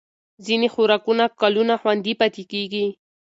ځینې 0.45 0.67
خوراکونه 0.73 1.25
کلونه 1.41 1.73
خوندي 1.81 2.13
پاتې 2.19 2.43
کېږي. 2.51 2.85